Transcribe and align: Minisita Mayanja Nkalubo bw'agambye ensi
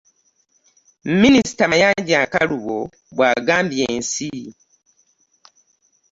Minisita 1.21 1.63
Mayanja 1.71 2.17
Nkalubo 2.25 2.77
bw'agambye 3.15 3.81
ensi 3.95 4.29